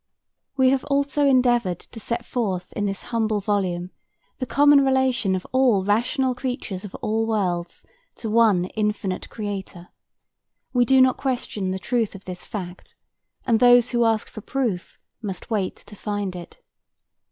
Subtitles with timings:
[0.57, 3.91] We have also endeavored to set forth in this humble volume
[4.39, 7.85] the common relation of all rational creatures of all worlds
[8.15, 9.89] to one Infinite Creator.
[10.73, 12.95] We do not question the truth of this fact,
[13.45, 16.59] and those who ask for proof must wait to find it.